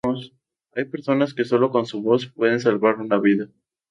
Hay 0.73 0.85
personas 0.85 1.31
que 1.35 1.45
sólo 1.45 1.69
con 1.69 1.85
su 1.85 2.01
voz, 2.01 2.25
pueden 2.25 2.59
salvar 2.59 2.95
una 2.97 3.19
vida. 3.19 3.49